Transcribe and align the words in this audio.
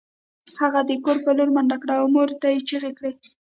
هغه 0.61 0.79
د 0.89 0.91
کور 1.03 1.17
په 1.25 1.31
لور 1.37 1.49
منډه 1.55 1.77
کړه 1.81 1.93
او 1.99 2.05
مور 2.13 2.29
ته 2.41 2.47
یې 2.53 2.59
چیغې 2.69 2.91
کړې 2.97 3.11